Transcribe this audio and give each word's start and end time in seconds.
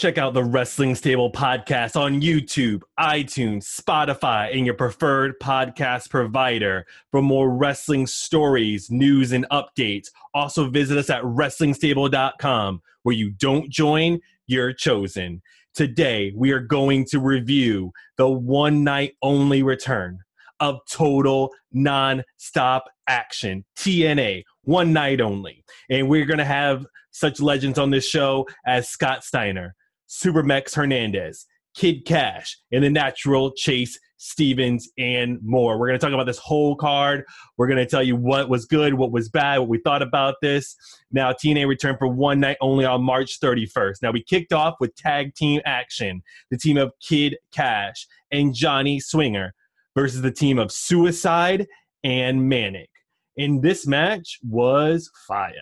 Check 0.00 0.16
out 0.16 0.32
the 0.32 0.42
Wrestling 0.42 0.94
Stable 0.94 1.30
podcast 1.30 1.94
on 1.94 2.22
YouTube, 2.22 2.80
iTunes, 2.98 3.64
Spotify, 3.64 4.50
and 4.56 4.64
your 4.64 4.74
preferred 4.74 5.38
podcast 5.38 6.08
provider 6.08 6.86
for 7.10 7.20
more 7.20 7.50
wrestling 7.50 8.06
stories, 8.06 8.90
news, 8.90 9.30
and 9.32 9.46
updates. 9.50 10.06
Also, 10.32 10.70
visit 10.70 10.96
us 10.96 11.10
at 11.10 11.22
WrestlingStable.com, 11.22 12.80
where 13.02 13.14
you 13.14 13.32
don't 13.32 13.68
join, 13.68 14.20
you're 14.46 14.72
chosen. 14.72 15.42
Today, 15.74 16.32
we 16.34 16.50
are 16.52 16.60
going 16.60 17.04
to 17.10 17.20
review 17.20 17.92
the 18.16 18.26
one 18.26 18.82
night 18.82 19.16
only 19.20 19.62
return 19.62 20.20
of 20.60 20.78
Total 20.90 21.50
Non-Stop 21.72 22.84
Action, 23.06 23.66
TNA, 23.76 24.44
one 24.62 24.94
night 24.94 25.20
only. 25.20 25.62
And 25.90 26.08
we're 26.08 26.24
going 26.24 26.38
to 26.38 26.44
have 26.46 26.86
such 27.10 27.38
legends 27.38 27.78
on 27.78 27.90
this 27.90 28.08
show 28.08 28.48
as 28.64 28.88
Scott 28.88 29.24
Steiner, 29.24 29.74
Supermex 30.10 30.74
Hernandez, 30.74 31.46
Kid 31.74 32.04
Cash, 32.04 32.58
and 32.72 32.82
the 32.82 32.90
natural 32.90 33.52
Chase 33.52 33.98
Stevens, 34.16 34.86
and 34.98 35.38
more. 35.42 35.78
We're 35.78 35.86
going 35.86 35.98
to 35.98 36.04
talk 36.04 36.12
about 36.12 36.26
this 36.26 36.38
whole 36.38 36.76
card. 36.76 37.24
We're 37.56 37.68
going 37.68 37.78
to 37.78 37.86
tell 37.86 38.02
you 38.02 38.16
what 38.16 38.50
was 38.50 38.66
good, 38.66 38.94
what 38.94 39.12
was 39.12 39.30
bad, 39.30 39.60
what 39.60 39.68
we 39.68 39.78
thought 39.78 40.02
about 40.02 40.34
this. 40.42 40.76
Now, 41.10 41.32
TNA 41.32 41.66
returned 41.66 41.98
for 41.98 42.06
one 42.06 42.38
night 42.38 42.58
only 42.60 42.84
on 42.84 43.02
March 43.02 43.40
31st. 43.40 44.02
Now, 44.02 44.10
we 44.10 44.22
kicked 44.22 44.52
off 44.52 44.74
with 44.78 44.94
tag 44.94 45.34
team 45.34 45.62
action 45.64 46.22
the 46.50 46.58
team 46.58 46.76
of 46.76 46.92
Kid 47.00 47.38
Cash 47.50 48.06
and 48.30 48.52
Johnny 48.52 49.00
Swinger 49.00 49.54
versus 49.96 50.20
the 50.20 50.32
team 50.32 50.58
of 50.58 50.70
Suicide 50.70 51.66
and 52.04 52.46
Manik. 52.46 52.90
And 53.38 53.62
this 53.62 53.86
match 53.86 54.38
was 54.46 55.10
fire. 55.26 55.54